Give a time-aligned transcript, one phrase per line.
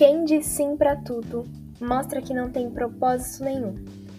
[0.00, 1.44] Quem diz sim para tudo
[1.78, 3.74] mostra que não tem propósito nenhum.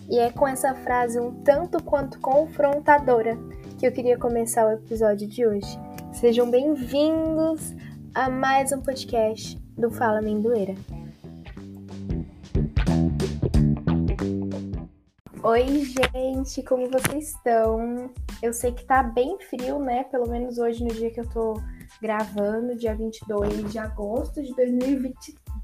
[0.08, 3.36] E é com essa frase um tanto quanto confrontadora
[3.80, 5.80] que eu queria começar o episódio de hoje.
[6.14, 7.74] Sejam bem-vindos
[8.14, 10.76] a mais um podcast do Fala Mendoeira.
[15.42, 15.66] Oi,
[16.14, 18.12] gente, como vocês estão?
[18.40, 20.04] Eu sei que tá bem frio, né?
[20.04, 21.60] Pelo menos hoje, no dia que eu tô
[22.00, 24.54] gravando, dia 22 de agosto de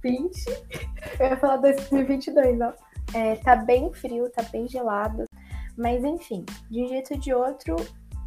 [0.01, 0.45] 2020.
[1.19, 2.73] Eu ia falar 2022, ó.
[3.13, 5.25] É, tá bem frio, tá bem gelado.
[5.77, 7.75] Mas enfim, de um jeito ou de outro,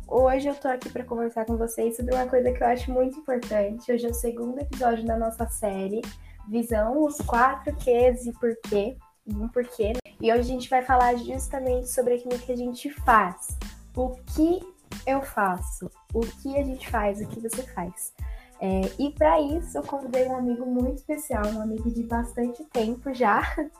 [0.06, 3.18] hoje eu tô aqui para conversar com vocês sobre uma coisa que eu acho muito
[3.18, 3.92] importante.
[3.92, 6.00] Hoje é o segundo episódio da nossa série
[6.48, 8.96] Visão, os quatro Qs e porquê.
[9.26, 9.88] Um porquê.
[9.88, 10.00] Né?
[10.20, 13.58] E hoje a gente vai falar justamente sobre aquilo que a gente faz.
[13.96, 14.60] O que
[15.06, 15.90] eu faço?
[16.14, 17.20] O que a gente faz?
[17.20, 18.12] O que você faz?
[18.60, 23.14] É, e para isso eu convidei um amigo muito especial, um amigo de bastante tempo
[23.14, 23.40] já.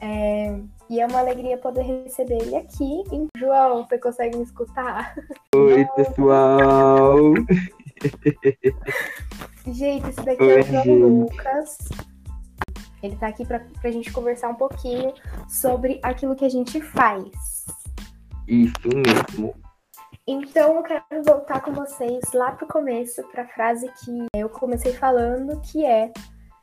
[0.00, 0.58] É,
[0.90, 3.04] e é uma alegria poder receber ele aqui.
[3.38, 5.14] João, você consegue me escutar?
[5.56, 7.16] Oi, pessoal!
[9.66, 11.78] Gente, esse daqui Oi, é o João Lucas.
[13.02, 15.14] Ele tá aqui pra, pra gente conversar um pouquinho
[15.48, 17.64] sobre aquilo que a gente faz.
[18.46, 19.54] Isso mesmo.
[20.26, 25.60] Então eu quero voltar com vocês lá pro começo, pra frase que eu comecei falando,
[25.60, 26.10] que é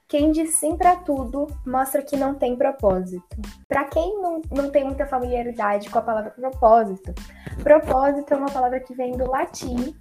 [0.08, 3.38] quem diz sim para tudo mostra que não tem propósito.
[3.68, 7.14] Para quem não, não tem muita familiaridade com a palavra propósito,
[7.62, 9.96] propósito é uma palavra que vem do latim,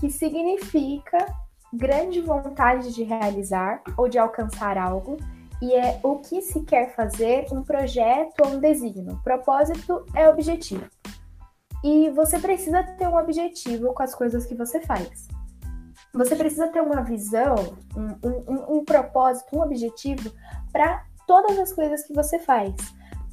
[0.00, 1.24] que significa
[1.72, 5.16] grande vontade de realizar ou de alcançar algo,
[5.62, 9.20] e é o que se quer fazer, um projeto ou um desígnio.
[9.22, 10.84] Propósito é objetivo.
[11.84, 15.28] E você precisa ter um objetivo com as coisas que você faz.
[16.14, 20.32] Você precisa ter uma visão, um, um, um propósito, um objetivo
[20.72, 22.72] para todas as coisas que você faz,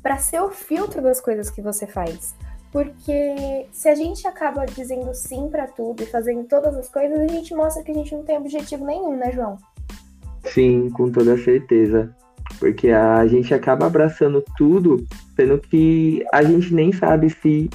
[0.04, 2.36] para ser o filtro das coisas que você faz.
[2.74, 7.28] Porque se a gente acaba dizendo sim para tudo e fazendo todas as coisas, a
[7.28, 9.58] gente mostra que a gente não tem objetivo nenhum, né, João?
[10.44, 12.14] Sim, com toda certeza.
[12.60, 15.06] Porque a gente acaba abraçando tudo,
[15.38, 17.70] sendo que a gente nem sabe se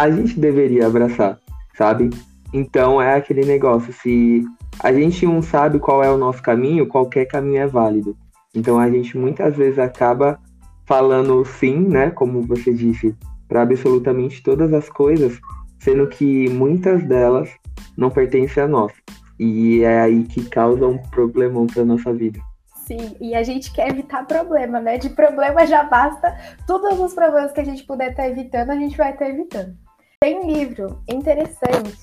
[0.00, 1.38] a gente deveria abraçar,
[1.76, 2.08] sabe?
[2.54, 4.42] Então é aquele negócio, se
[4.82, 8.16] a gente não sabe qual é o nosso caminho, qualquer caminho é válido.
[8.54, 10.40] Então a gente muitas vezes acaba
[10.86, 13.14] falando sim, né, como você disse,
[13.46, 15.38] para absolutamente todas as coisas,
[15.78, 17.50] sendo que muitas delas
[17.94, 18.94] não pertencem a nós.
[19.38, 22.40] E é aí que causa um problemão para nossa vida.
[22.86, 24.96] Sim, e a gente quer evitar problema, né?
[24.96, 26.34] De problema já basta.
[26.66, 29.76] Todos os problemas que a gente puder estar evitando, a gente vai estar evitando.
[30.22, 31.96] Tem um livro interessante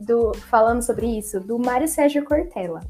[0.00, 2.80] do, falando sobre isso, do Mário Sérgio Cortella.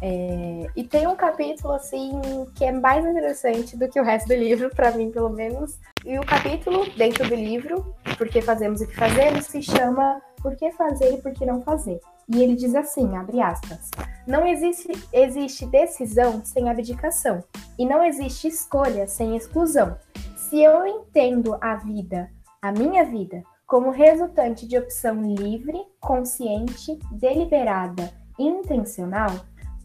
[0.00, 2.12] É, e tem um capítulo assim
[2.54, 5.76] que é mais interessante do que o resto do livro, para mim, pelo menos.
[6.04, 10.54] E o capítulo dentro do livro, Por que fazemos o que fazemos, se chama Por
[10.54, 11.98] que fazer e por que não fazer.
[12.32, 13.90] E ele diz assim, abre aspas:
[14.24, 17.42] Não existe, existe decisão sem abdicação,
[17.76, 19.98] e não existe escolha sem exclusão.
[20.36, 22.30] Se eu entendo a vida,
[22.62, 29.30] a minha vida, como resultante de opção livre, consciente, deliberada e intencional,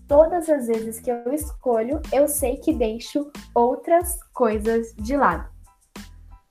[0.08, 5.50] todas as vezes que eu escolho, eu sei que deixo outras coisas de lado.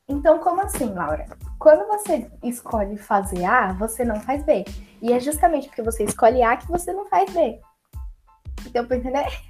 [0.08, 1.24] Então, como assim, Laura?
[1.56, 4.64] Quando você escolhe fazer A, você não faz B.
[5.00, 7.60] E é justamente porque você escolhe A que você não faz B.
[8.66, 9.49] Então, pra entender?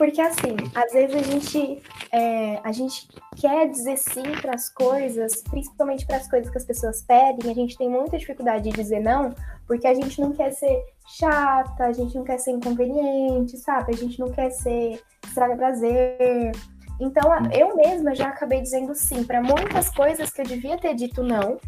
[0.00, 3.06] Porque assim, às vezes a gente, é, a gente
[3.36, 7.54] quer dizer sim para as coisas, principalmente para as coisas que as pessoas pedem, a
[7.54, 9.34] gente tem muita dificuldade de dizer não,
[9.66, 13.92] porque a gente não quer ser chata, a gente não quer ser inconveniente, sabe?
[13.92, 16.52] A gente não quer ser estraga prazer.
[16.98, 21.22] Então, eu mesma já acabei dizendo sim para muitas coisas que eu devia ter dito
[21.22, 21.58] não,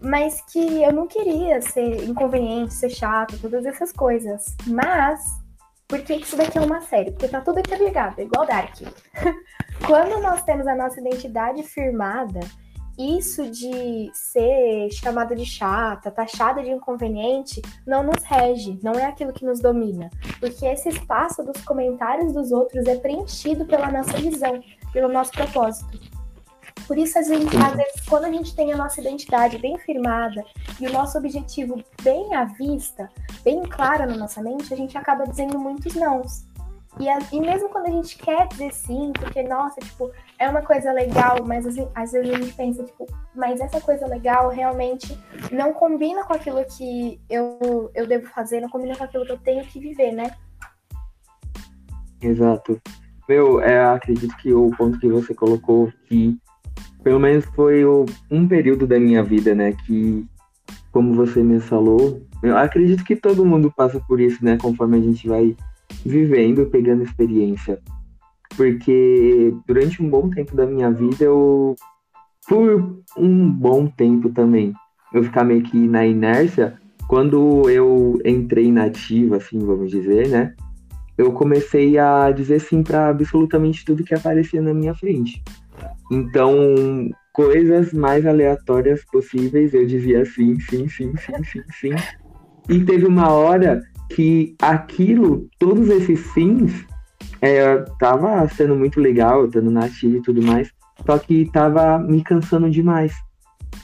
[0.00, 4.56] mas que eu não queria ser inconveniente, ser chata, todas essas coisas.
[4.66, 5.40] Mas
[5.92, 7.10] por que isso daqui é uma série?
[7.10, 8.76] Porque tá tudo interligado, igual Dark.
[9.86, 12.40] Quando nós temos a nossa identidade firmada,
[12.98, 19.34] isso de ser chamada de chata, taxada de inconveniente, não nos rege, não é aquilo
[19.34, 20.08] que nos domina.
[20.40, 24.62] Porque esse espaço dos comentários dos outros é preenchido pela nossa visão,
[24.94, 26.00] pelo nosso propósito.
[26.86, 30.42] Por isso, às vezes, às vezes, quando a gente tem a nossa identidade bem firmada
[30.80, 33.10] e o nosso objetivo bem à vista,
[33.44, 36.46] bem claro na nossa mente, a gente acaba dizendo muitos nãos.
[37.00, 40.60] E, a, e mesmo quando a gente quer dizer sim, porque, nossa, tipo, é uma
[40.60, 45.18] coisa legal, mas assim, às vezes a gente pensa, tipo, mas essa coisa legal realmente
[45.50, 49.38] não combina com aquilo que eu, eu devo fazer, não combina com aquilo que eu
[49.38, 50.34] tenho que viver, né?
[52.20, 52.80] Exato.
[53.26, 56.36] Meu, é, acredito que o ponto que você colocou, que
[57.02, 60.26] pelo menos foi o, um período da minha vida, né, que,
[60.92, 65.00] como você me falou, eu acredito que todo mundo passa por isso, né, conforme a
[65.00, 65.56] gente vai
[66.04, 67.78] vivendo, pegando experiência.
[68.56, 71.76] Porque durante um bom tempo da minha vida, eu,
[72.48, 74.74] por um bom tempo também,
[75.12, 80.54] eu ficar meio que na inércia, quando eu entrei nativa, assim, vamos dizer, né,
[81.16, 85.42] eu comecei a dizer sim para absolutamente tudo que aparecia na minha frente.
[86.10, 92.21] Então, coisas mais aleatórias possíveis, eu dizia sim, sim, sim, sim, sim, sim.
[92.68, 96.84] E teve uma hora que aquilo, todos esses sims,
[97.40, 100.70] é, tava sendo muito legal, estando na ativa e tudo mais,
[101.04, 103.12] só que tava me cansando demais.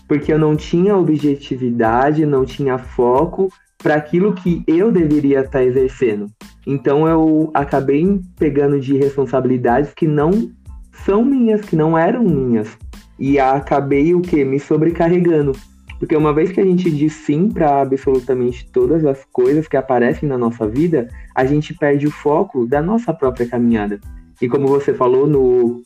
[0.06, 3.48] Porque eu não tinha objetividade, não tinha foco
[3.78, 6.26] para aquilo que eu deveria estar tá exercendo.
[6.66, 10.50] Então eu acabei pegando de responsabilidades que não
[11.04, 12.76] são minhas, que não eram minhas.
[13.19, 14.44] E acabei o que?
[14.44, 15.52] Me sobrecarregando.
[15.99, 20.29] Porque uma vez que a gente diz sim para absolutamente todas as coisas que aparecem
[20.29, 24.00] na nossa vida, a gente perde o foco da nossa própria caminhada.
[24.41, 25.83] E como você falou no,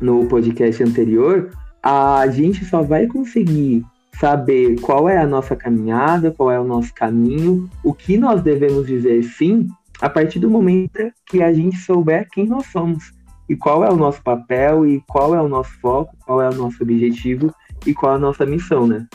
[0.00, 1.50] no podcast anterior,
[1.82, 3.84] a gente só vai conseguir
[4.20, 8.86] saber qual é a nossa caminhada, qual é o nosso caminho, o que nós devemos
[8.86, 9.68] dizer sim
[10.00, 13.12] a partir do momento que a gente souber quem nós somos
[13.48, 16.54] e qual é o nosso papel e qual é o nosso foco, qual é o
[16.54, 17.54] nosso objetivo
[17.86, 19.06] e qual é a nossa missão, né?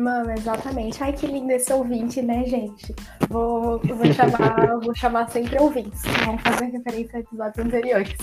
[0.00, 1.02] Mano, exatamente.
[1.02, 2.94] Ai, que lindo esse ouvinte, né, gente?
[3.28, 6.00] Vou, vou, chamar, vou chamar sempre ouvintes.
[6.24, 8.16] Vamos fazer referência a episódios anteriores.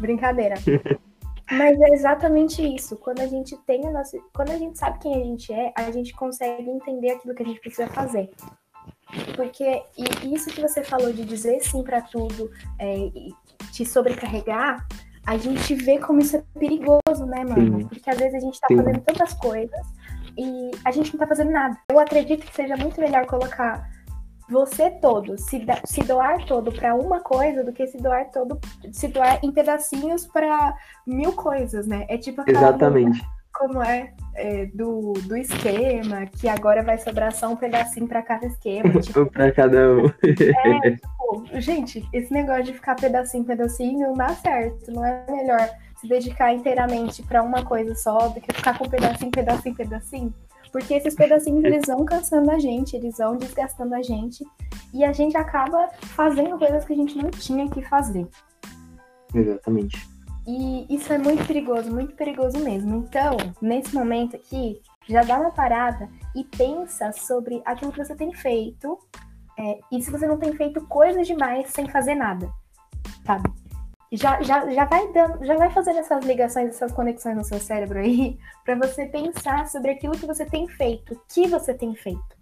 [0.00, 0.56] Brincadeira.
[1.52, 2.96] Mas é exatamente isso.
[2.96, 4.18] Quando a gente tem a nossa.
[4.34, 7.46] Quando a gente sabe quem a gente é, a gente consegue entender aquilo que a
[7.46, 8.28] gente precisa fazer.
[9.36, 12.50] Porque e isso que você falou de dizer sim para tudo
[12.80, 13.32] é, e
[13.70, 14.84] te sobrecarregar,
[15.24, 17.78] a gente vê como isso é perigoso, né, mano?
[17.78, 17.86] Sim.
[17.86, 18.76] Porque às vezes a gente tá sim.
[18.76, 19.86] fazendo tantas coisas
[20.36, 21.76] e a gente não tá fazendo nada.
[21.90, 23.88] Eu acredito que seja muito melhor colocar
[24.48, 28.60] você todo, se, da, se doar todo para uma coisa do que se doar todo,
[28.92, 30.74] se doar em pedacinhos para
[31.06, 32.06] mil coisas, né?
[32.08, 33.20] É tipo Exatamente
[33.56, 38.46] como é, é, do, do esquema, que agora vai sobrar só um pedacinho para cada
[38.46, 39.00] esquema.
[39.00, 40.06] Tipo, para cada um.
[40.06, 44.92] é, tipo, gente, esse negócio de ficar pedacinho, pedacinho não dá certo.
[44.92, 49.30] Não é melhor se dedicar inteiramente para uma coisa só do que ficar com pedacinho,
[49.30, 50.34] pedacinho, pedacinho.
[50.72, 54.44] Porque esses pedacinhos eles vão cansando a gente, eles vão desgastando a gente
[54.92, 58.26] e a gente acaba fazendo coisas que a gente não tinha que fazer.
[59.34, 60.06] Exatamente.
[60.46, 62.96] E isso é muito perigoso, muito perigoso mesmo.
[62.96, 68.32] Então, nesse momento aqui, já dá uma parada e pensa sobre aquilo que você tem
[68.32, 68.98] feito
[69.58, 72.50] é, e se você não tem feito coisas demais sem fazer nada,
[73.24, 73.50] sabe?
[74.12, 77.98] Já, já, já vai dando, já vai fazendo essas ligações, essas conexões no seu cérebro
[77.98, 82.36] aí, para você pensar sobre aquilo que você tem feito, o que você tem feito.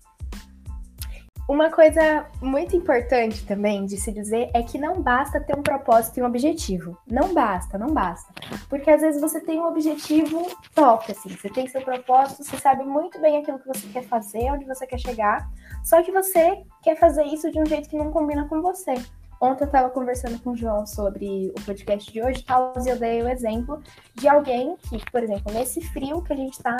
[1.46, 6.18] Uma coisa muito importante também de se dizer é que não basta ter um propósito
[6.18, 6.96] e um objetivo.
[7.06, 8.32] Não basta, não basta.
[8.66, 11.28] Porque às vezes você tem um objetivo top, assim.
[11.28, 14.86] Você tem seu propósito, você sabe muito bem aquilo que você quer fazer, onde você
[14.86, 15.46] quer chegar.
[15.84, 18.94] Só que você quer fazer isso de um jeito que não combina com você.
[19.40, 22.98] Ontem eu estava conversando com o João sobre o podcast de hoje, tal, e eu
[22.98, 23.82] dei o exemplo
[24.14, 26.76] de alguém que, por exemplo, nesse frio que a gente está,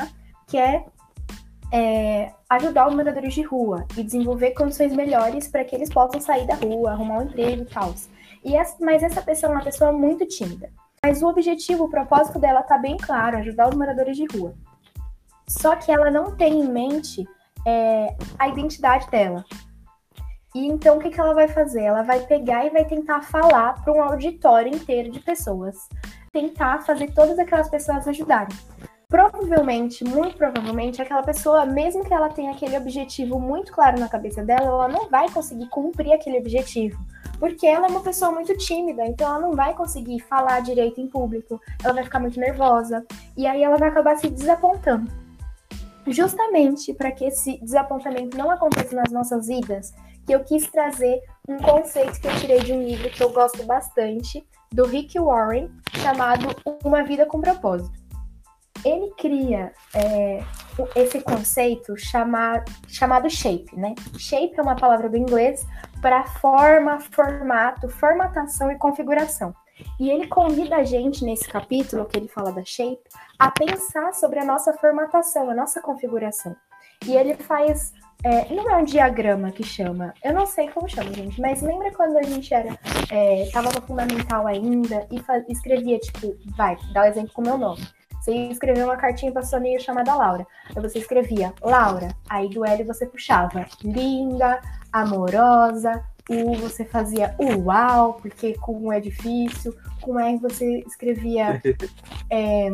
[0.46, 0.86] quer
[1.72, 6.46] é, ajudar os moradores de rua e desenvolver condições melhores para que eles possam sair
[6.46, 7.94] da rua, arrumar um emprego e tal.
[8.44, 10.70] E essa, mas essa pessoa é uma pessoa muito tímida.
[11.02, 14.54] Mas o objetivo, o propósito dela tá bem claro, ajudar os moradores de rua.
[15.46, 17.26] Só que ela não tem em mente
[17.66, 19.44] é, a identidade dela.
[20.54, 21.82] E então o que, que ela vai fazer?
[21.82, 25.88] Ela vai pegar e vai tentar falar para um auditório inteiro de pessoas.
[26.32, 28.56] Tentar fazer todas aquelas pessoas ajudarem
[29.14, 34.42] provavelmente, muito provavelmente, aquela pessoa, mesmo que ela tenha aquele objetivo muito claro na cabeça
[34.42, 36.98] dela, ela não vai conseguir cumprir aquele objetivo.
[37.38, 41.06] Porque ela é uma pessoa muito tímida, então ela não vai conseguir falar direito em
[41.06, 43.06] público, ela vai ficar muito nervosa,
[43.36, 45.08] e aí ela vai acabar se desapontando.
[46.08, 49.94] Justamente para que esse desapontamento não aconteça nas nossas vidas,
[50.26, 53.64] que eu quis trazer um conceito que eu tirei de um livro que eu gosto
[53.64, 56.48] bastante, do Rick Warren, chamado
[56.84, 58.04] Uma Vida com Propósito
[58.84, 60.42] ele cria é,
[60.94, 63.94] esse conceito chamar, chamado shape, né?
[64.18, 65.66] Shape é uma palavra do inglês
[66.02, 69.54] para forma, formato, formatação e configuração.
[69.98, 73.02] E ele convida a gente, nesse capítulo que ele fala da shape,
[73.38, 76.54] a pensar sobre a nossa formatação, a nossa configuração.
[77.06, 77.92] E ele faz
[78.24, 80.14] É, não é um diagrama que chama.
[80.24, 81.38] Eu não sei como chama, gente.
[81.40, 82.78] Mas lembra quando a gente era.
[83.10, 87.44] É, tava no fundamental ainda e escrevia, tipo, vai, dá o um exemplo com o
[87.44, 87.86] meu nome.
[88.24, 90.46] Você escreveu uma cartinha pra sua amiga chamada Laura.
[90.74, 92.08] Aí você escrevia Laura.
[92.26, 94.58] Aí do L você puxava linda,
[94.90, 96.02] amorosa.
[96.30, 99.76] U você fazia uau, porque com é difícil.
[100.00, 101.60] Com R você escrevia
[102.30, 102.70] é,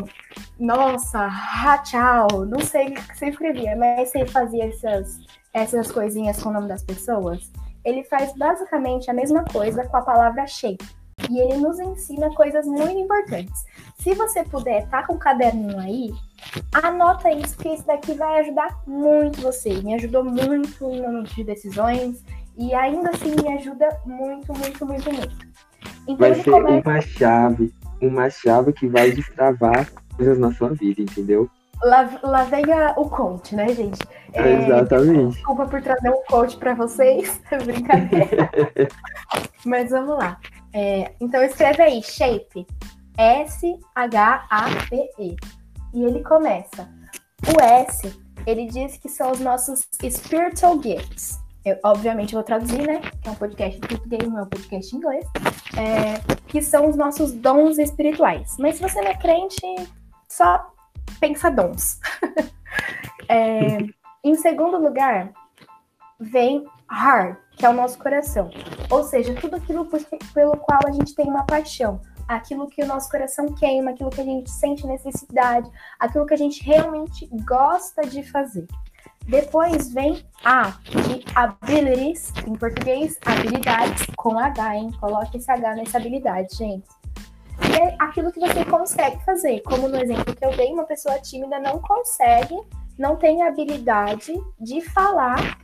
[0.57, 1.29] nossa,
[1.83, 2.47] tchau.
[2.47, 5.19] Não sei o que você escrevia, mas você fazia essas,
[5.53, 7.51] essas coisinhas com o nome das pessoas.
[7.85, 10.85] Ele faz basicamente a mesma coisa com a palavra shape
[11.29, 13.65] e ele nos ensina coisas muito importantes.
[13.99, 16.11] Se você puder, tá com o caderninho aí,
[16.73, 19.75] anota isso, que isso daqui vai ajudar muito você.
[19.83, 22.25] Me ajudou muito no momento de decisões
[22.57, 25.51] e ainda assim me ajuda muito, muito, muito, muito.
[26.05, 26.89] Então, vai ser começa...
[26.89, 31.49] uma chave, uma chave que vai destravar coisas na sua vida, entendeu?
[31.83, 33.99] Lá, lá vem a, o coach, né, gente?
[34.33, 35.35] É, Exatamente.
[35.35, 38.51] Desculpa por trazer um coach para vocês, brincadeira.
[39.65, 40.39] Mas vamos lá.
[40.73, 42.67] É, então escreve aí, shape.
[43.19, 43.77] S-H-A-P-E.
[45.93, 46.89] E ele começa.
[47.47, 51.39] O S, ele diz que são os nossos spiritual gifts.
[51.65, 53.01] Eu, obviamente, vou traduzir, né?
[53.21, 55.27] Que é um podcast em português, não é um podcast em inglês.
[55.77, 56.15] É,
[56.47, 58.57] que são os nossos dons espirituais.
[58.59, 59.61] Mas se você não é crente,
[60.29, 60.73] só
[61.21, 62.01] pensa dons.
[63.29, 63.79] é,
[64.23, 65.33] em segundo lugar,
[66.19, 68.51] vem heart, que é o nosso coração.
[68.91, 69.89] Ou seja, tudo aquilo
[70.35, 74.21] pelo qual a gente tem uma paixão, aquilo que o nosso coração queima, aquilo que
[74.21, 78.67] a gente sente necessidade, aquilo que a gente realmente gosta de fazer.
[79.27, 84.91] Depois vem A, de abilities, em português, habilidades, com H, hein?
[85.01, 86.89] Coloque esse H nessa habilidade, gente.
[87.81, 89.61] É aquilo que você consegue fazer.
[89.61, 92.57] Como no exemplo que eu dei, uma pessoa tímida não consegue,
[93.01, 95.59] não tem habilidade de falar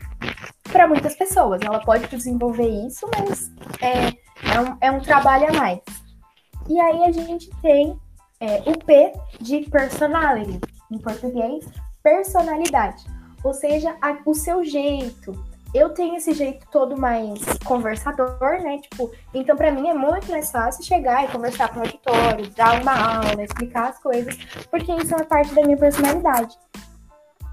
[0.72, 1.60] para muitas pessoas.
[1.60, 3.52] Ela pode desenvolver isso, mas
[3.82, 4.08] é,
[4.54, 5.80] é, um, é um trabalho a mais.
[6.66, 7.94] E aí a gente tem
[8.40, 10.58] é, o P de personality,
[10.90, 11.66] em português,
[12.02, 13.04] personalidade.
[13.44, 15.38] Ou seja, a, o seu jeito.
[15.74, 18.78] Eu tenho esse jeito todo mais conversador, né?
[18.78, 22.80] Tipo, então para mim é muito mais fácil chegar e conversar com o auditório, dar
[22.80, 24.34] uma aula, explicar as coisas,
[24.70, 26.56] porque isso é uma parte da minha personalidade.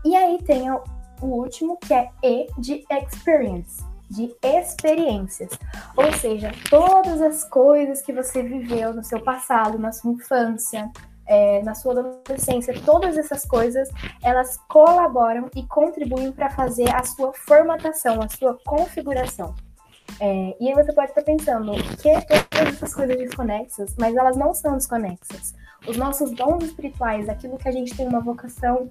[0.05, 0.81] E aí tem o
[1.21, 5.51] último, que é E de experience, de experiências.
[5.95, 10.91] Ou seja, todas as coisas que você viveu no seu passado, na sua infância,
[11.25, 13.89] é, na sua adolescência, todas essas coisas,
[14.21, 19.55] elas colaboram e contribuem para fazer a sua formatação, a sua configuração.
[20.19, 22.11] É, e aí você pode estar pensando que
[22.49, 25.55] todas essas coisas desconexas, mas elas não são desconexas.
[25.87, 28.89] Os nossos dons espirituais, aquilo que a gente tem uma vocação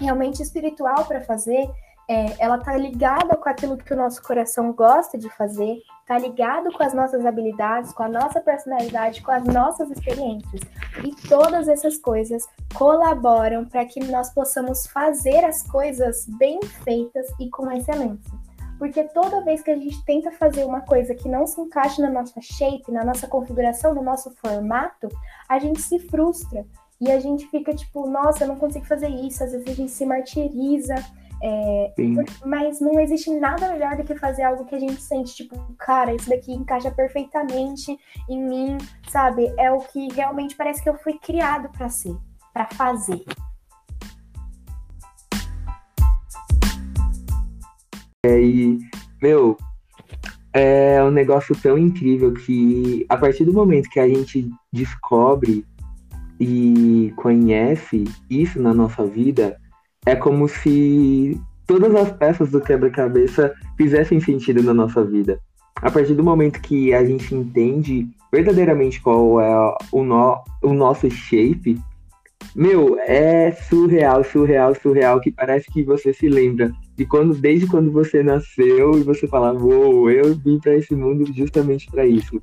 [0.00, 1.68] realmente espiritual para fazer,
[2.08, 6.72] é, ela tá ligada com aquilo que o nosso coração gosta de fazer, tá ligado
[6.72, 10.62] com as nossas habilidades, com a nossa personalidade, com as nossas experiências.
[11.04, 12.42] E todas essas coisas
[12.74, 18.32] colaboram para que nós possamos fazer as coisas bem feitas e com excelência.
[18.78, 22.10] Porque toda vez que a gente tenta fazer uma coisa que não se encaixa na
[22.10, 25.08] nossa shape, na nossa configuração, no nosso formato,
[25.48, 26.64] a gente se frustra.
[27.00, 29.42] E a gente fica tipo, nossa, eu não consigo fazer isso.
[29.44, 30.94] Às vezes a gente se martiriza.
[31.40, 31.94] É,
[32.44, 36.12] mas não existe nada melhor do que fazer algo que a gente sente, tipo, cara,
[36.12, 37.96] isso daqui encaixa perfeitamente
[38.28, 38.78] em mim,
[39.08, 39.52] sabe?
[39.56, 42.16] É o que realmente parece que eu fui criado para ser,
[42.52, 43.24] para fazer.
[48.26, 48.80] É, e,
[49.22, 49.56] meu,
[50.52, 55.64] é um negócio tão incrível que a partir do momento que a gente descobre
[56.40, 59.56] e conhece isso na nossa vida,
[60.06, 65.38] é como se todas as peças do quebra-cabeça fizessem sentido na nossa vida.
[65.76, 71.10] A partir do momento que a gente entende verdadeiramente qual é o, no, o nosso
[71.10, 71.78] shape,
[72.54, 77.92] meu, é surreal, surreal, surreal, que parece que você se lembra de quando, desde quando
[77.92, 82.40] você nasceu e você fala, uou, eu vim para esse mundo justamente para isso.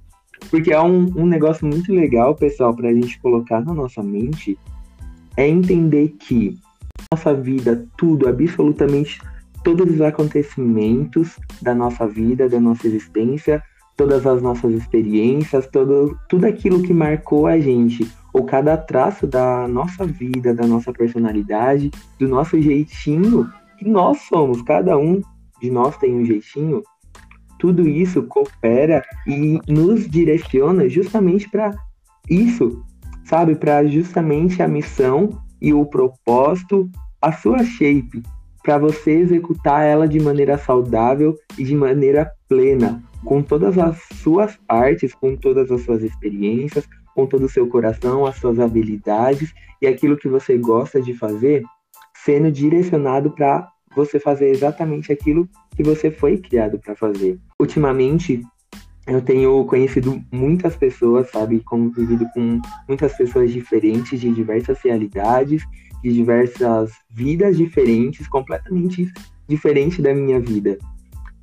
[0.50, 4.58] Porque é um, um negócio muito legal, pessoal, para a gente colocar na nossa mente,
[5.38, 6.58] é entender que
[7.12, 9.20] nossa vida, tudo, absolutamente
[9.64, 13.64] todos os acontecimentos da nossa vida, da nossa existência,
[13.98, 19.68] todas as nossas experiências, todo, tudo aquilo que marcou a gente, ou cada traço da
[19.68, 21.90] nossa vida, da nossa personalidade,
[22.20, 25.22] do nosso jeitinho, que nós somos, cada um
[25.62, 26.84] de nós tem um jeitinho,
[27.60, 31.72] tudo isso coopera e nos direciona justamente para
[32.30, 32.84] isso,
[33.24, 33.56] sabe?
[33.56, 35.30] Para justamente a missão
[35.62, 36.90] e o propósito,
[37.22, 38.22] a sua shape,
[38.64, 44.56] para você executar ela de maneira saudável e de maneira plena, com todas as suas
[44.68, 49.88] partes, com todas as suas experiências, com todo o seu coração, as suas habilidades e
[49.88, 51.64] aquilo que você gosta de fazer,
[52.24, 57.38] sendo direcionado para você fazer exatamente aquilo que você foi criado para fazer.
[57.60, 58.42] Ultimamente,
[59.08, 65.64] eu tenho conhecido muitas pessoas, sabe, convivido com muitas pessoas diferentes, de diversas realidades,
[66.04, 69.12] de diversas vidas diferentes, completamente
[69.48, 70.78] diferente da minha vida.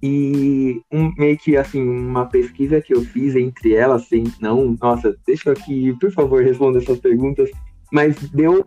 [0.02, 5.16] E um, meio que assim, uma pesquisa que eu fiz entre elas, assim, não, nossa,
[5.24, 7.48] deixa eu aqui, por favor, responda essas perguntas,
[7.92, 8.64] mas deu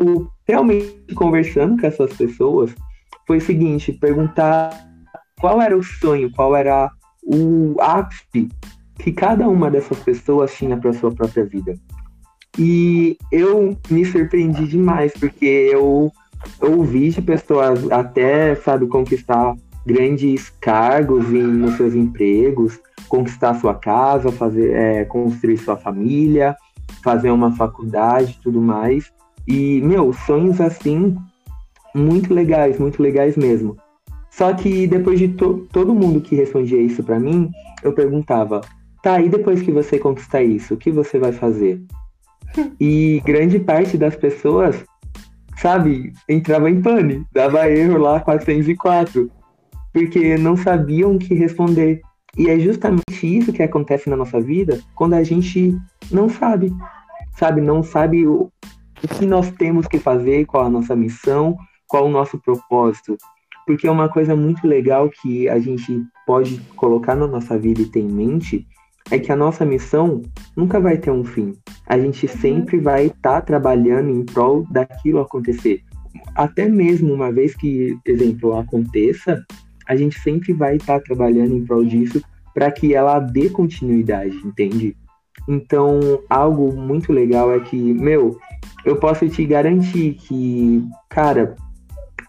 [0.47, 2.73] realmente conversando com essas pessoas,
[3.27, 4.94] foi o seguinte, perguntar
[5.45, 6.89] qual era o sonho, qual era
[7.21, 8.49] o ápice
[8.97, 11.75] que cada uma dessas pessoas tinha para sua própria vida.
[12.57, 16.11] E eu me surpreendi demais, porque eu
[16.59, 19.53] ouvi de pessoas até, sabe, conquistar
[19.85, 26.55] grandes cargos em, nos seus empregos, conquistar sua casa, fazer, é, construir sua família,
[27.03, 29.11] fazer uma faculdade tudo mais.
[29.47, 31.15] E, meu, sonhos assim,
[31.93, 33.77] muito legais, muito legais mesmo.
[34.35, 37.49] Só que depois de to todo mundo que respondia isso para mim,
[37.81, 38.59] eu perguntava,
[39.01, 41.81] tá, e depois que você conquistar isso, o que você vai fazer?
[42.79, 44.83] e grande parte das pessoas,
[45.57, 49.31] sabe, entrava em pane, dava erro lá 404,
[49.93, 52.01] porque não sabiam o que responder.
[52.37, 55.77] E é justamente isso que acontece na nossa vida quando a gente
[56.11, 56.73] não sabe,
[57.37, 58.51] sabe, não sabe o,
[59.01, 61.55] o que nós temos que fazer, qual a nossa missão,
[61.87, 63.17] qual o nosso propósito.
[63.65, 67.85] Porque é uma coisa muito legal que a gente pode colocar na nossa vida e
[67.85, 68.67] ter em mente
[69.11, 70.21] é que a nossa missão
[70.55, 71.53] nunca vai ter um fim.
[71.87, 72.37] A gente uhum.
[72.37, 75.81] sempre vai estar tá trabalhando em prol daquilo acontecer.
[76.33, 79.43] Até mesmo uma vez que, exemplo, aconteça,
[79.87, 82.21] a gente sempre vai estar tá trabalhando em prol disso
[82.53, 84.95] para que ela dê continuidade, entende?
[85.47, 88.39] Então, algo muito legal é que, meu,
[88.83, 91.55] eu posso te garantir que, cara,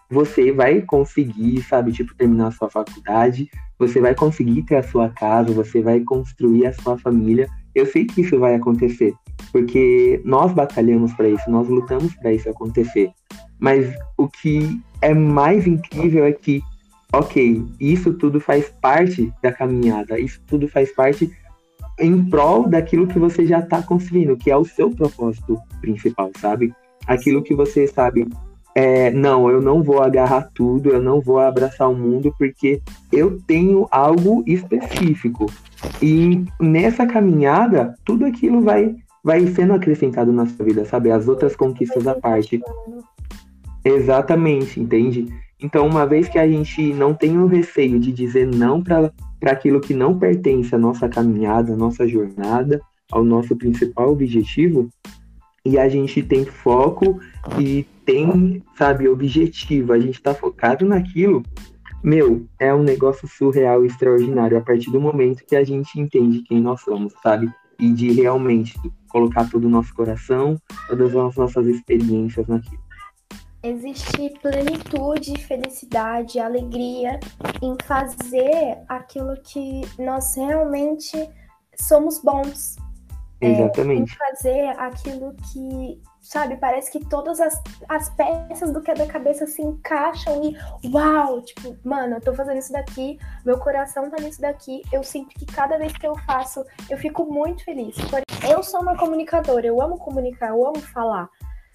[0.09, 5.09] você vai conseguir, sabe, tipo, terminar a sua faculdade, você vai conseguir ter a sua
[5.09, 7.47] casa, você vai construir a sua família.
[7.75, 9.13] Eu sei que isso vai acontecer,
[9.51, 13.11] porque nós batalhamos para isso, nós lutamos para isso acontecer.
[13.59, 16.61] Mas o que é mais incrível é que,
[17.13, 21.29] ok, isso tudo faz parte da caminhada, isso tudo faz parte
[21.99, 26.73] em prol daquilo que você já está conseguindo, que é o seu propósito principal, sabe?
[27.07, 28.27] Aquilo que você sabe
[28.79, 32.79] é, não, eu não vou agarrar tudo, eu não vou abraçar o mundo, porque
[33.11, 35.47] eu tenho algo específico.
[35.99, 41.09] E nessa caminhada, tudo aquilo vai, vai sendo acrescentado na sua vida, sabe?
[41.09, 42.61] As outras conquistas à parte.
[43.83, 45.25] Exatamente, entende?
[45.59, 49.11] Então, uma vez que a gente não tem o receio de dizer não para
[49.47, 52.79] aquilo que não pertence à nossa caminhada, à nossa jornada,
[53.11, 54.87] ao nosso principal objetivo,
[55.65, 57.19] e a gente tem foco
[57.57, 61.43] e tem, sabe, objetivo, a gente tá focado naquilo,
[62.01, 66.41] meu, é um negócio surreal e extraordinário a partir do momento que a gente entende
[66.43, 67.53] quem nós somos, sabe?
[67.77, 70.55] E de realmente colocar todo o nosso coração,
[70.87, 72.81] todas as nossas experiências naquilo.
[73.61, 77.19] Existe plenitude, felicidade, alegria
[77.61, 81.29] em fazer aquilo que nós realmente
[81.75, 82.77] somos bons.
[83.41, 84.11] Exatamente.
[84.11, 86.57] É, em fazer aquilo que sabe?
[86.57, 92.21] Parece que todas as, as peças do quebra-cabeça se encaixam e uau, tipo, mano, eu
[92.21, 94.81] tô fazendo isso daqui, meu coração tá nisso daqui.
[94.91, 97.95] Eu sinto que cada vez que eu faço, eu fico muito feliz.
[98.49, 101.29] Eu sou uma comunicadora, eu amo comunicar, eu amo falar.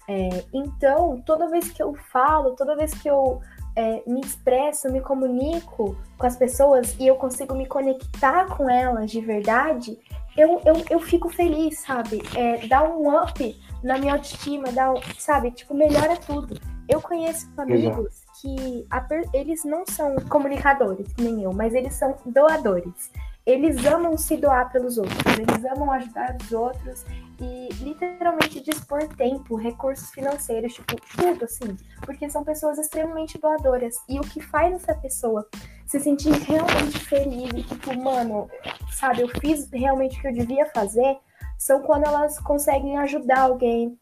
[0.07, 3.41] É, então, toda vez que eu falo, toda vez que eu
[3.75, 9.09] é, me expresso, me comunico com as pessoas e eu consigo me conectar com elas
[9.09, 9.97] de verdade,
[10.37, 12.21] eu, eu, eu fico feliz, sabe?
[12.35, 15.51] É, dá um up na minha autoestima, dá, sabe?
[15.51, 16.59] Tipo, melhora tudo.
[16.87, 23.11] Eu conheço amigos que a, eles não são comunicadores, nem eu, mas eles são doadores.
[23.45, 27.05] Eles amam se doar pelos outros, eles amam ajudar os outros
[27.41, 33.95] e literalmente dispor tempo, recursos financeiros, tipo, tudo assim, porque são pessoas extremamente doadoras.
[34.07, 35.45] E o que faz essa pessoa
[35.85, 38.49] se sentir realmente feliz e tipo, mano,
[38.91, 41.17] sabe, eu fiz realmente o que eu devia fazer,
[41.57, 43.97] são quando elas conseguem ajudar alguém,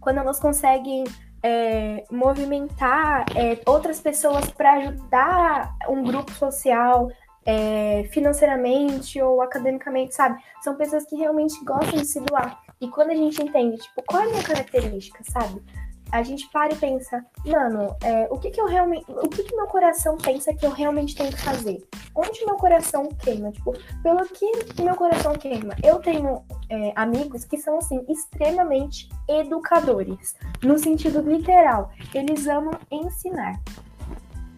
[0.00, 1.04] quando elas conseguem
[1.42, 7.08] é, movimentar é, outras pessoas para ajudar um grupo social
[7.44, 10.42] é, financeiramente ou academicamente, sabe?
[10.62, 12.60] São pessoas que realmente gostam de se doar.
[12.80, 15.62] E quando a gente entende, tipo, qual é a minha característica, sabe?
[16.12, 19.56] a gente para e pensa, mano, é, o que que eu realmente, o que que
[19.56, 21.82] meu coração pensa que eu realmente tenho que fazer?
[22.14, 23.50] Onde meu coração queima?
[23.50, 25.74] Tipo, pelo que meu coração queima?
[25.82, 31.90] Eu tenho é, amigos que são, assim, extremamente educadores, no sentido literal.
[32.14, 33.58] Eles amam ensinar.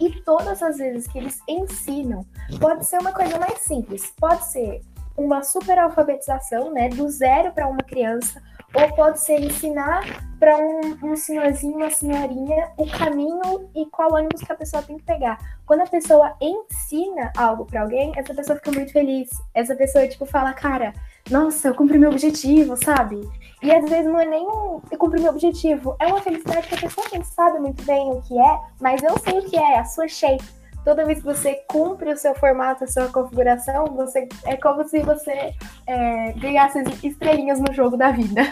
[0.01, 2.27] E todas as vezes que eles ensinam,
[2.61, 4.83] pode ser uma coisa mais simples, pode ser
[5.17, 8.43] uma super alfabetização, né, do zero para uma criança,
[8.75, 10.03] ou pode ser ensinar
[10.39, 14.99] para um, um senhorzinho, uma senhorinha, o caminho e qual ônibus que a pessoa tem
[14.99, 15.39] que pegar.
[15.65, 19.31] Quando a pessoa ensina algo para alguém, essa pessoa fica muito feliz.
[19.55, 20.93] Essa pessoa, tipo, fala, cara,
[21.31, 23.21] nossa, eu cumpri meu objetivo, sabe?
[23.63, 26.75] E às vezes não é nem um eu cumpri meu objetivo, é uma felicidade que
[26.75, 29.79] a pessoa nem sabe muito bem o que é, mas eu sei o que é,
[29.79, 30.45] a sua shape.
[30.85, 35.01] Toda vez que você cumpre o seu formato, a sua configuração, você é como se
[35.01, 35.55] você
[35.87, 38.43] é, ganhasse estrelinhas no jogo da vida.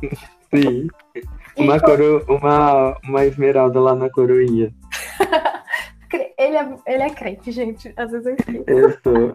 [0.54, 0.88] Sim.
[1.56, 2.24] Uma, coro...
[2.28, 4.72] uma, uma esmeralda lá na coroinha.
[6.38, 7.92] ele, é, ele é crente, gente.
[7.96, 8.64] Às vezes eu esqueço.
[8.66, 9.32] Eu sou.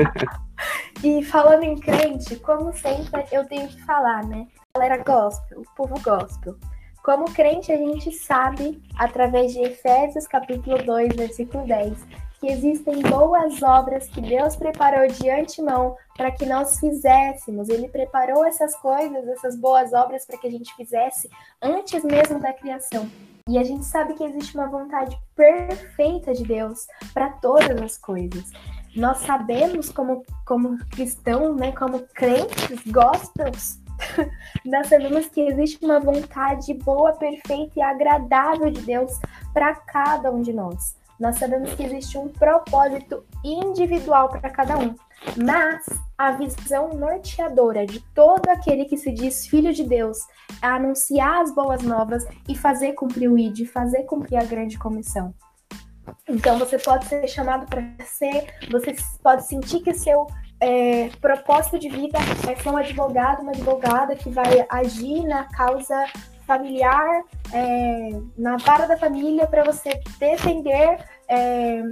[1.04, 4.46] e falando em crente, como sempre, eu tenho que falar, né?
[4.76, 6.56] Galera gospel, o povo gospel.
[7.04, 11.98] Como crente, a gente sabe, através de Efésios capítulo 2, versículo 10,
[12.40, 17.68] que existem boas obras que Deus preparou de antemão para que nós fizéssemos.
[17.68, 21.28] Ele preparou essas coisas, essas boas obras para que a gente fizesse
[21.60, 23.06] antes mesmo da criação.
[23.50, 28.50] E a gente sabe que existe uma vontade perfeita de Deus para todas as coisas.
[28.96, 33.83] Nós sabemos como, como cristãos, né, como crentes, gospels,
[34.64, 39.18] nós sabemos que existe uma vontade boa, perfeita e agradável de Deus
[39.52, 40.96] para cada um de nós.
[41.18, 44.94] Nós sabemos que existe um propósito individual para cada um,
[45.36, 45.84] mas
[46.18, 50.18] a visão norteadora de todo aquele que se diz filho de Deus
[50.60, 55.32] é anunciar as boas novas e fazer cumprir o ID, fazer cumprir a grande comissão.
[56.28, 60.26] Então você pode ser chamado para ser, você pode sentir que seu
[60.64, 61.10] é,
[61.78, 66.06] de vida é ser um advogado, uma advogada que vai agir na causa
[66.46, 67.22] familiar,
[67.52, 70.98] é, na vara da família, para você defender
[71.28, 71.82] é,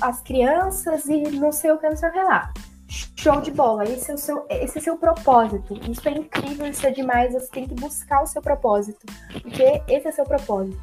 [0.00, 2.71] as crianças e não sei o que no seu relato.
[3.16, 5.80] Show de bola, esse é, o seu, esse é o seu propósito.
[5.90, 7.32] Isso é incrível, isso é demais.
[7.32, 9.06] Você tem que buscar o seu propósito,
[9.40, 10.78] porque esse é seu propósito.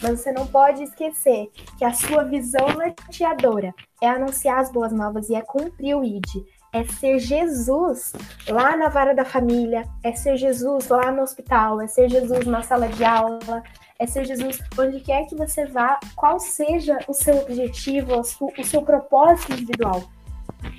[0.00, 5.28] Mas você não pode esquecer que a sua visão norteadora é anunciar as boas novas
[5.28, 6.46] e é cumprir o ID.
[6.72, 8.12] É ser Jesus
[8.48, 12.62] lá na vara da família, é ser Jesus lá no hospital, é ser Jesus na
[12.62, 13.62] sala de aula,
[13.98, 18.80] é ser Jesus onde quer que você vá, qual seja o seu objetivo, o seu
[18.80, 20.02] propósito individual.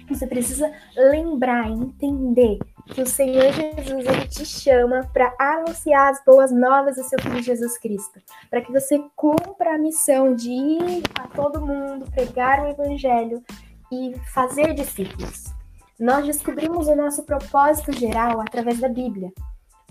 [0.09, 6.51] Você precisa lembrar, entender que o Senhor Jesus ele te chama para anunciar as boas
[6.51, 11.27] novas do seu Filho Jesus Cristo, para que você cumpra a missão de ir a
[11.27, 13.43] todo mundo, pregar o Evangelho
[13.91, 15.45] e fazer discípulos.
[15.99, 19.31] Nós descobrimos o nosso propósito geral através da Bíblia,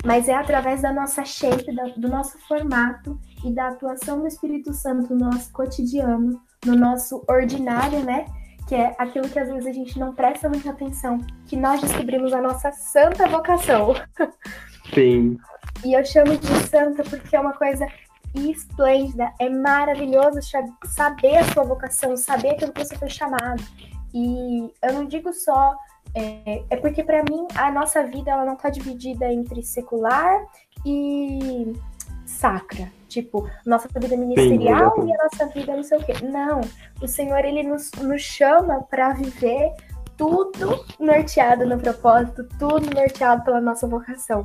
[0.05, 5.14] mas é através da nossa shape, do nosso formato e da atuação do Espírito Santo
[5.14, 8.26] no nosso cotidiano, no nosso ordinário, né?
[8.70, 12.33] Que é aquilo que às vezes a gente não presta muita atenção, que nós descobrimos
[12.33, 13.94] a nossa santa vocação.
[14.94, 15.37] Sim.
[15.85, 17.85] E eu chamo de santa porque é uma coisa
[18.33, 20.38] esplêndida, é maravilhoso
[20.85, 23.61] saber a sua vocação, saber aquilo que você foi chamado.
[24.14, 25.76] E eu não digo só
[26.14, 30.46] é, é porque para mim a nossa vida ela não está dividida entre secular
[30.87, 31.72] e
[32.24, 32.99] sacra.
[33.10, 36.14] Tipo, nossa vida ministerial Sim, e a nossa vida não sei o quê.
[36.22, 36.60] Não.
[37.02, 39.72] O Senhor, ele nos, nos chama para viver
[40.16, 44.44] tudo norteado no propósito, tudo norteado pela nossa vocação.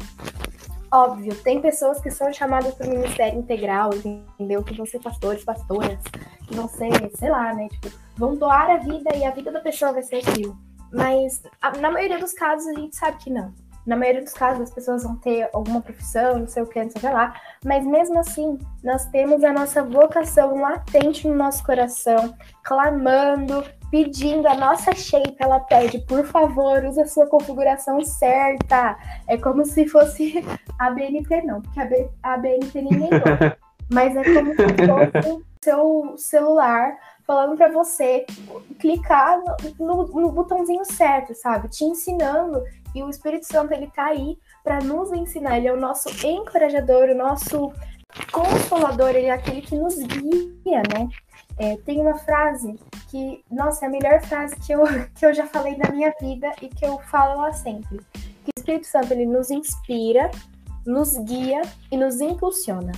[0.92, 4.64] Óbvio, tem pessoas que são chamadas para o ministério integral, entendeu?
[4.64, 6.00] Que vão ser pastores, pastoras,
[6.48, 7.68] que vão ser, sei lá, né?
[7.68, 10.58] Tipo, vão doar a vida e a vida da pessoa vai ser aquilo.
[10.92, 11.44] Mas
[11.80, 13.54] na maioria dos casos a gente sabe que não.
[13.86, 16.90] Na maioria dos casos, as pessoas vão ter alguma profissão, não sei o que, não
[16.90, 21.64] sei o que lá, mas mesmo assim, nós temos a nossa vocação latente no nosso
[21.64, 28.98] coração, clamando, pedindo, a nossa shape, ela pede, por favor, use a sua configuração certa.
[29.28, 30.44] É como se fosse
[30.80, 33.58] a BNT, não, porque a, B, a BNT ninguém gosta.
[33.92, 38.26] mas é como se fosse seu celular falando para você
[38.80, 39.40] clicar
[39.80, 41.68] no, no, no, botãozinho certo, sabe?
[41.70, 42.64] Te ensinando
[42.96, 45.58] e o Espírito Santo ele tá aí para nos ensinar.
[45.58, 47.74] Ele é o nosso encorajador, o nosso
[48.32, 51.10] consolador, ele é aquele que nos guia, né?
[51.58, 52.80] É, tem uma frase
[53.10, 56.52] que, nossa, é a melhor frase que eu, que eu já falei na minha vida
[56.62, 58.00] e que eu falo lá sempre.
[58.14, 60.32] Que o Espírito Santo ele nos inspira,
[60.86, 62.94] nos guia e nos impulsiona.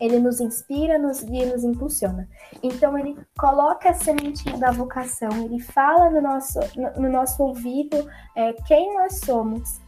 [0.00, 2.28] Ele nos inspira, nos guia, nos impulsiona.
[2.62, 8.08] Então ele coloca a sementinha da vocação, ele fala no nosso, no, no nosso ouvido
[8.34, 9.78] é, quem nós somos.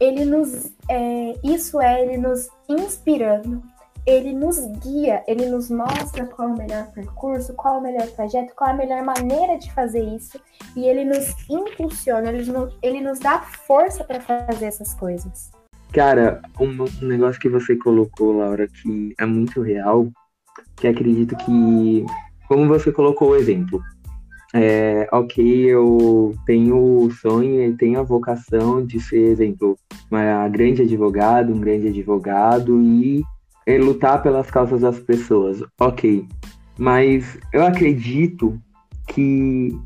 [0.00, 3.62] Ele nos, é, isso é, ele nos inspirando,
[4.06, 8.06] ele nos guia, ele nos mostra qual é o melhor percurso, qual é o melhor
[8.08, 10.38] trajeto, qual é a melhor maneira de fazer isso,
[10.76, 15.50] e ele nos impulsiona, ele nos, ele nos dá força para fazer essas coisas.
[15.94, 20.08] Cara, um, um negócio que você colocou, Laura, que é muito real,
[20.74, 22.04] que acredito que,
[22.48, 23.80] como você colocou o exemplo,
[24.52, 29.78] é, ok, eu tenho o sonho e tenho a vocação de ser, exemplo,
[30.10, 33.22] uma grande advogado, um grande advogado e,
[33.64, 36.26] e lutar pelas causas das pessoas, ok.
[36.76, 38.60] Mas eu acredito
[39.06, 39.78] que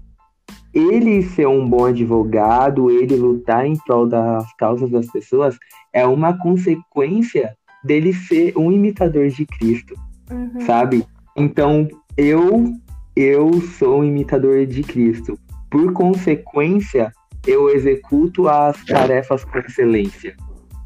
[0.72, 5.58] ele ser um bom advogado, ele lutar em prol das causas das pessoas,
[5.92, 9.94] é uma consequência dele ser um imitador de Cristo,
[10.30, 10.60] uhum.
[10.60, 11.04] sabe?
[11.36, 12.72] Então, eu
[13.16, 15.36] eu sou um imitador de Cristo.
[15.68, 17.12] Por consequência,
[17.44, 20.36] eu executo as tarefas com excelência.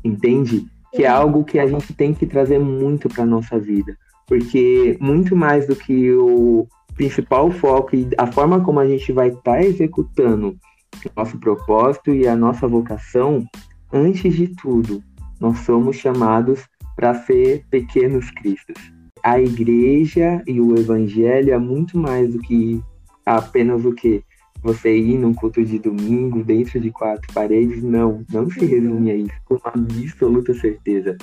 [0.03, 0.65] Entende?
[0.95, 5.37] Que é algo que a gente tem que trazer muito para nossa vida, porque muito
[5.37, 9.63] mais do que o principal foco e a forma como a gente vai estar tá
[9.63, 10.57] executando
[11.17, 13.45] nosso propósito e a nossa vocação,
[13.93, 15.03] antes de tudo,
[15.41, 16.61] nós somos chamados
[16.95, 18.77] para ser pequenos cristos.
[19.23, 22.83] A igreja e o evangelho é muito mais do que
[23.25, 24.23] apenas o que
[24.63, 29.17] você ir num culto de domingo dentro de quatro paredes, não, não se resume a
[29.17, 31.17] isso, com absoluta certeza.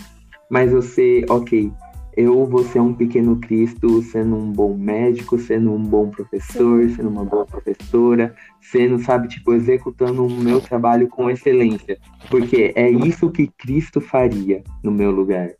[0.50, 1.72] Mas você, ok,
[2.20, 6.96] eu vou ser um pequeno Cristo sendo um bom médico, sendo um bom professor, Sim.
[6.96, 11.98] sendo uma boa professora, sendo, sabe, tipo, executando o meu trabalho com excelência.
[12.30, 15.52] Porque é isso que Cristo faria no meu lugar.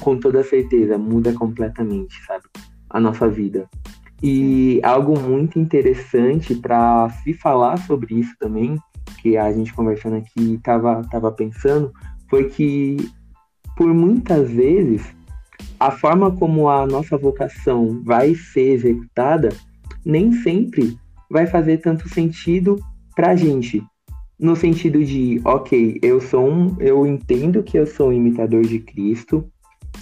[0.00, 2.42] Com toda certeza, muda completamente, sabe,
[2.90, 3.70] a nossa vida.
[4.20, 8.76] E algo muito interessante para se falar sobre isso também,
[9.22, 11.92] que a gente conversando aqui estava tava pensando,
[12.28, 12.96] foi que
[13.76, 15.16] por muitas vezes
[15.78, 19.50] a forma como a nossa vocação vai ser executada
[20.04, 20.98] nem sempre
[21.30, 22.76] vai fazer tanto sentido
[23.14, 23.82] para a gente.
[24.38, 28.78] No sentido de, ok, eu sou um, eu entendo que eu sou um imitador de
[28.78, 29.44] Cristo,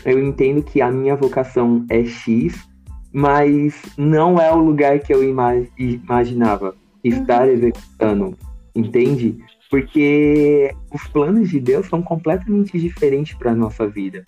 [0.05, 2.69] eu entendo que a minha vocação é X,
[3.13, 7.53] mas não é o lugar que eu ima imaginava estar uhum.
[7.53, 8.39] executando,
[8.75, 9.39] entende?
[9.71, 14.23] Porque os planos de Deus são completamente diferentes para a nossa vida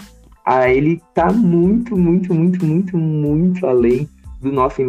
[0.51, 4.09] ah, ele tá muito, muito, muito, muito, muito além
[4.41, 4.81] do nosso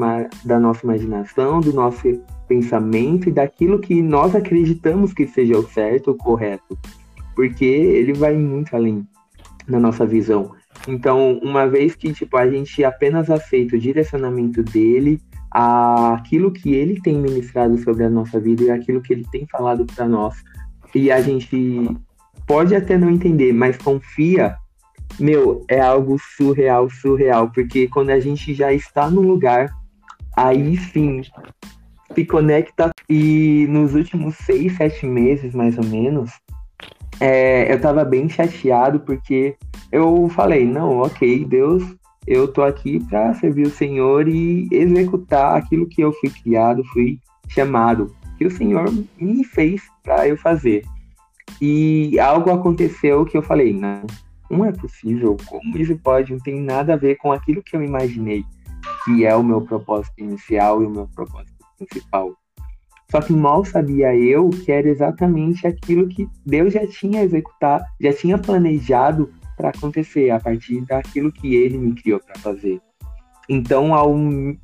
[0.46, 2.18] da nossa imaginação, do nosso
[2.48, 6.80] pensamento e daquilo que nós acreditamos que seja o certo, o correto.
[7.36, 9.06] Porque ele vai muito além
[9.68, 10.52] da nossa visão.
[10.88, 17.02] Então, uma vez que tipo, a gente apenas aceita o direcionamento dele, aquilo que ele
[17.02, 20.42] tem ministrado sobre a nossa vida e aquilo que ele tem falado para nós,
[20.96, 21.90] e a gente
[22.48, 24.56] pode até não entender, mas confia
[25.18, 29.70] meu, é algo surreal, surreal, porque quando a gente já está no lugar,
[30.36, 31.22] aí sim
[32.14, 32.92] se conecta.
[33.10, 36.32] E nos últimos seis, sete meses, mais ou menos,
[37.20, 39.56] é, eu tava bem chateado porque
[39.92, 41.84] eu falei, não, ok, Deus,
[42.28, 47.20] eu tô aqui para servir o Senhor e executar aquilo que eu fui criado, fui
[47.48, 50.84] chamado, que o Senhor me fez para eu fazer.
[51.60, 54.04] E algo aconteceu que eu falei, não,
[54.50, 57.84] não é possível, como isso pode, não tem nada a ver com aquilo que eu
[57.84, 58.44] imaginei,
[59.06, 62.34] que é o meu propósito inicial e o meu propósito principal.
[63.12, 68.14] Só que mal sabia eu que era exatamente aquilo que Deus já tinha executado, já
[68.14, 72.80] tinha planejado para acontecer a partir daquilo que Ele me criou para fazer.
[73.50, 74.14] Então, ao,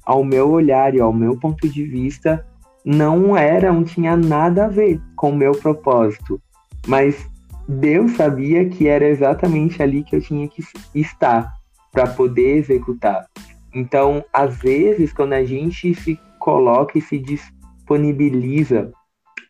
[0.05, 2.45] ao meu olhar e ao meu ponto de vista,
[2.85, 6.39] não era, não tinha nada a ver com o meu propósito.
[6.87, 7.27] Mas
[7.67, 11.51] Deus sabia que era exatamente ali que eu tinha que estar
[11.91, 13.25] para poder executar.
[13.73, 18.91] Então, às vezes, quando a gente se coloca e se disponibiliza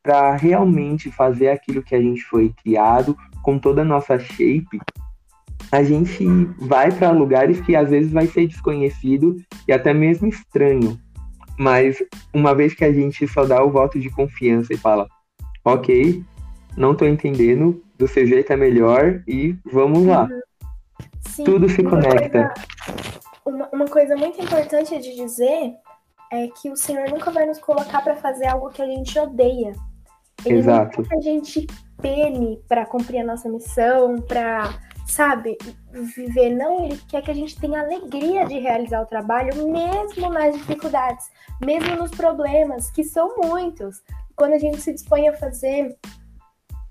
[0.02, 4.80] para realmente fazer aquilo que a gente foi criado, com toda a nossa shape,
[5.72, 6.26] a gente
[6.60, 9.36] vai para lugares que às vezes vai ser desconhecido
[9.68, 11.00] e até mesmo estranho.
[11.58, 11.98] Mas
[12.34, 15.08] uma vez que a gente só dá o voto de confiança e fala,
[15.64, 16.24] ok,
[16.78, 20.24] não estou entendendo, do seu jeito é melhor e vamos lá.
[20.24, 20.42] Uhum.
[21.30, 22.54] Sim, Tudo se conecta.
[23.46, 25.74] Uma, uma coisa muito importante de dizer
[26.32, 29.74] é que o Senhor nunca vai nos colocar para fazer algo que a gente odeia.
[30.46, 31.02] Ele Exato.
[31.02, 31.68] Não quer que a gente
[32.02, 35.58] pene para cumprir a nossa missão, para sabe,
[35.92, 36.50] viver.
[36.52, 41.30] Não, ele quer que a gente tenha alegria de realizar o trabalho, mesmo nas dificuldades,
[41.64, 44.02] mesmo nos problemas, que são muitos.
[44.36, 45.96] Quando a gente se dispõe a fazer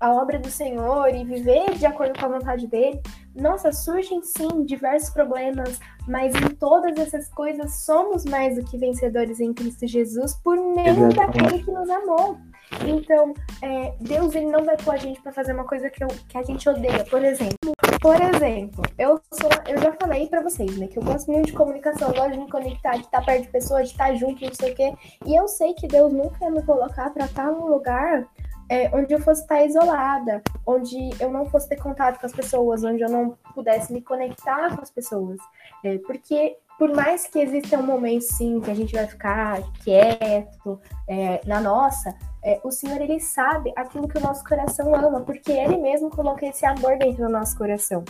[0.05, 3.01] a obra do Senhor e viver de acordo com a vontade dele,
[3.35, 9.39] nossa, surgem sim diversos problemas, mas em todas essas coisas somos mais do que vencedores
[9.39, 12.37] em Cristo Jesus por meio daquele que nos amou.
[12.85, 16.07] Então, é, Deus ele não vai pôr a gente para fazer uma coisa que, eu,
[16.27, 17.03] que a gente odeia.
[17.05, 21.31] Por exemplo, por exemplo, eu sou, eu já falei para vocês, né, que eu gosto
[21.31, 24.13] muito de comunicação, eu gosto de me conectar, de estar perto de pessoas, de estar
[24.13, 24.93] junto, não sei o quê.
[25.25, 28.27] E eu sei que Deus nunca ia me colocar para estar num lugar
[28.69, 32.83] é, onde eu fosse estar isolada, onde eu não fosse ter contato com as pessoas,
[32.83, 35.37] onde eu não pudesse me conectar com as pessoas.
[35.83, 40.79] É, porque por mais que exista um momento sim que a gente vai ficar quieto
[41.07, 45.51] é, na nossa, é, o Senhor ele sabe aquilo que o nosso coração ama, porque
[45.51, 48.03] Ele mesmo coloca esse amor dentro do nosso coração.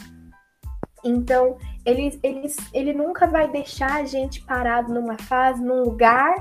[1.06, 6.34] Então, ele, ele, ele nunca vai deixar a gente parado numa fase, num lugar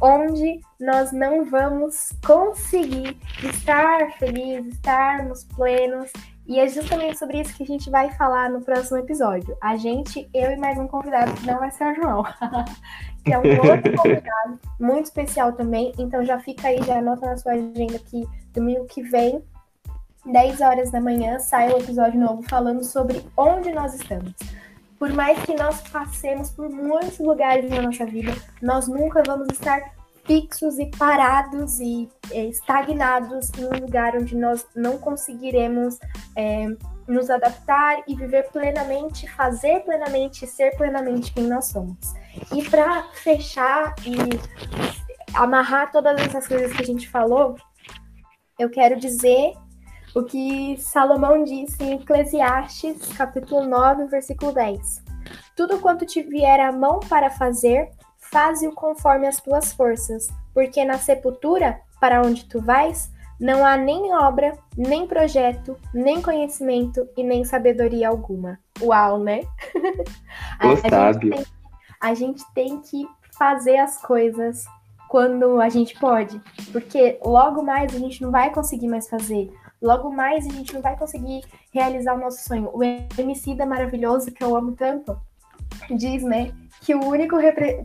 [0.00, 6.10] onde nós não vamos conseguir estar felizes, estarmos plenos.
[6.46, 9.56] E é justamente sobre isso que a gente vai falar no próximo episódio.
[9.60, 12.22] A gente, eu e mais um convidado, que não vai ser o João,
[13.22, 15.92] que é um outro convidado, muito especial também.
[15.98, 19.42] Então já fica aí, já anota na sua agenda que domingo que vem,
[20.24, 24.32] 10 horas da manhã, sai o episódio novo falando sobre onde nós estamos.
[24.98, 29.96] Por mais que nós passemos por muitos lugares na nossa vida, nós nunca vamos estar
[30.24, 35.98] fixos e parados e é, estagnados em um lugar onde nós não conseguiremos
[36.36, 36.66] é,
[37.06, 41.96] nos adaptar e viver plenamente, fazer plenamente, ser plenamente quem nós somos.
[42.54, 44.16] E para fechar e
[45.34, 47.56] amarrar todas essas coisas que a gente falou,
[48.58, 49.54] eu quero dizer
[50.14, 55.04] o que Salomão disse em Eclesiastes, capítulo 9, versículo 10.
[55.54, 60.98] Tudo quanto te vier a mão para fazer, faze-o conforme as tuas forças, porque na
[60.98, 67.44] sepultura, para onde tu vais, não há nem obra, nem projeto, nem conhecimento e nem
[67.44, 68.58] sabedoria alguma.
[68.80, 69.42] Uau, né?
[70.58, 71.46] a, gente tem,
[72.00, 74.64] a gente tem que fazer as coisas
[75.08, 76.40] quando a gente pode,
[76.70, 79.50] porque logo mais a gente não vai conseguir mais fazer.
[79.80, 82.70] Logo mais a gente não vai conseguir realizar o nosso sonho.
[82.72, 85.18] O MC da maravilhoso que eu amo tanto
[85.90, 87.36] diz, né, que o único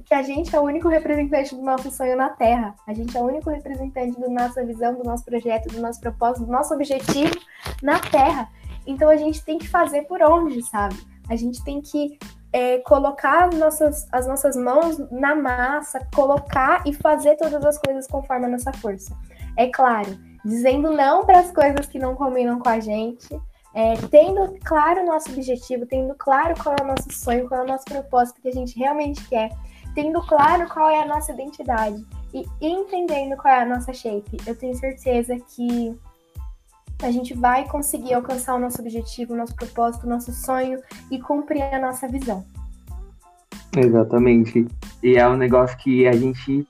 [0.06, 2.76] que a gente é o único representante do nosso sonho na Terra.
[2.88, 6.46] A gente é o único representante da nossa visão, do nosso projeto, do nosso propósito,
[6.46, 7.36] do nosso objetivo
[7.82, 8.50] na Terra.
[8.86, 10.96] Então a gente tem que fazer por onde, sabe?
[11.30, 12.18] A gente tem que
[12.52, 18.06] é, colocar as nossas, as nossas mãos na massa, colocar e fazer todas as coisas
[18.08, 19.18] conforme a nossa força.
[19.58, 23.40] É claro, dizendo não para as coisas que não combinam com a gente,
[23.74, 27.64] é, tendo claro o nosso objetivo, tendo claro qual é o nosso sonho, qual é
[27.64, 29.52] o nosso propósito que a gente realmente quer,
[29.96, 34.56] tendo claro qual é a nossa identidade e entendendo qual é a nossa shape, eu
[34.56, 35.96] tenho certeza que
[37.02, 41.20] a gente vai conseguir alcançar o nosso objetivo, o nosso propósito, o nosso sonho e
[41.20, 42.46] cumprir a nossa visão.
[43.76, 44.68] Exatamente.
[45.02, 46.68] E é um negócio que a gente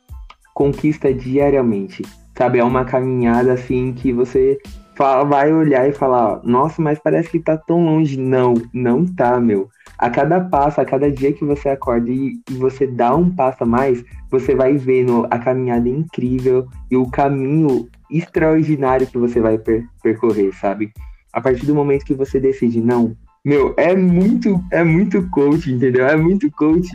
[0.53, 2.03] conquista diariamente.
[2.35, 4.59] Sabe, é uma caminhada assim que você
[4.95, 8.19] fala, vai olhar e falar, nossa, mas parece que tá tão longe.
[8.19, 9.69] Não, não tá, meu.
[9.97, 13.63] A cada passo, a cada dia que você acorda e, e você dá um passo
[13.63, 19.57] a mais, você vai vendo a caminhada incrível e o caminho extraordinário que você vai
[19.57, 20.91] per percorrer, sabe?
[21.31, 26.07] A partir do momento que você decide, não, meu, é muito, é muito coach, entendeu?
[26.07, 26.89] É muito coach,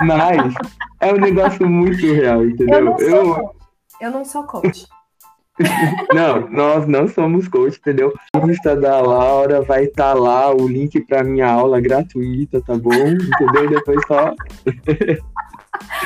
[0.00, 0.54] mas
[1.00, 2.96] é um negócio muito real, entendeu?
[2.98, 3.54] Eu eu...
[4.00, 4.86] Eu não sou coach.
[6.12, 8.12] não, nós não somos coach, entendeu?
[8.36, 12.76] O Insta da Laura vai estar tá lá, o link para minha aula gratuita, tá
[12.76, 12.92] bom?
[12.92, 13.70] Entendeu?
[13.70, 14.34] Depois só.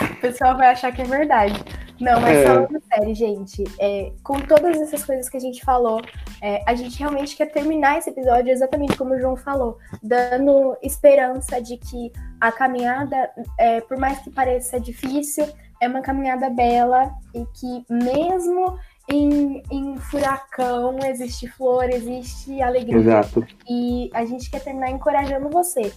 [0.03, 1.65] o pessoal vai achar que é verdade.
[2.01, 2.45] Não, mas é.
[2.45, 6.01] falando sério, gente, é, com todas essas coisas que a gente falou,
[6.41, 11.61] é, a gente realmente quer terminar esse episódio exatamente como o João falou, dando esperança
[11.61, 15.45] de que a caminhada, é, por mais que pareça difícil,
[15.81, 22.99] é uma caminhada bela e que mesmo em, em furacão existe flor, existe alegria.
[22.99, 23.47] Exato.
[23.69, 25.93] E a gente quer terminar encorajando você.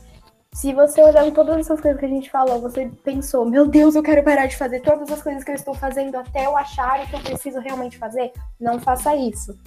[0.54, 4.04] Se você olhando todas essas coisas que a gente falou, você pensou, meu Deus, eu
[4.04, 7.08] quero parar de fazer todas as coisas que eu estou fazendo até eu achar o
[7.08, 9.58] que eu preciso realmente fazer, não faça isso.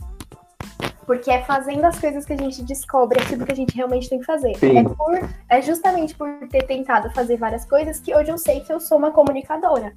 [1.06, 4.18] Porque é fazendo as coisas que a gente descobre aquilo que a gente realmente tem
[4.18, 4.52] que fazer.
[4.62, 8.72] É, por, é justamente por ter tentado fazer várias coisas que hoje eu sei que
[8.72, 9.94] eu sou uma comunicadora.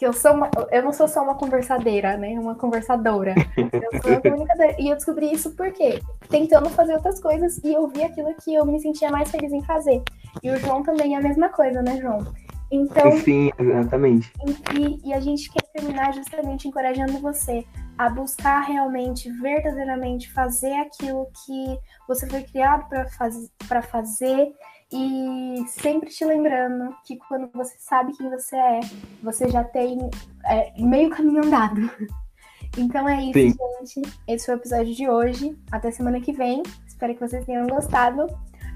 [0.00, 2.30] Que eu sou uma, eu não sou só uma conversadeira, né?
[2.30, 3.34] Uma conversadora.
[3.54, 4.74] Eu sou uma comunicadora.
[4.78, 6.00] E eu descobri isso por quê?
[6.30, 9.62] Tentando fazer outras coisas e eu vi aquilo que eu me sentia mais feliz em
[9.62, 10.02] fazer.
[10.42, 12.26] E o João também é a mesma coisa, né, João?
[12.70, 13.12] Então.
[13.18, 14.32] Sim, exatamente.
[14.74, 17.62] E, e a gente quer terminar justamente encorajando você
[17.98, 21.78] a buscar realmente, verdadeiramente fazer aquilo que
[22.08, 23.52] você foi criado para faz,
[23.90, 24.50] fazer
[24.92, 28.80] e sempre te lembrando que quando você sabe quem você é,
[29.22, 29.98] você já tem
[30.44, 31.80] é, meio caminho andado.
[32.78, 33.54] Então é isso, sim.
[33.80, 34.14] gente.
[34.28, 35.58] Esse foi o episódio de hoje.
[35.72, 36.62] Até semana que vem.
[36.86, 38.28] Espero que vocês tenham gostado.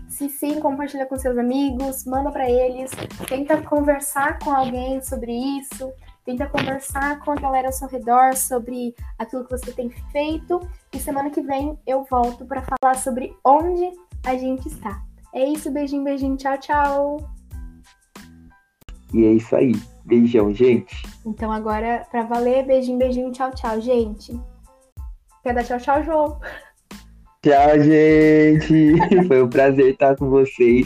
[0.08, 2.90] Se sim, compartilha com seus amigos, manda para eles,
[3.28, 5.92] tenta conversar com alguém sobre isso,
[6.24, 10.60] tenta conversar com a galera ao seu redor sobre aquilo que você tem feito.
[10.92, 13.92] E semana que vem eu volto para falar sobre onde
[14.24, 15.02] a gente está.
[15.34, 17.16] É isso, beijinho, beijinho, tchau, tchau.
[19.12, 19.72] E é isso aí.
[20.04, 21.02] Beijão, gente.
[21.26, 24.32] Então agora, para valer, beijinho, beijinho, tchau, tchau, gente.
[25.42, 26.40] Quer dar tchau, tchau, João?
[27.42, 28.94] Tchau, gente.
[29.28, 30.82] Foi um prazer estar com vocês.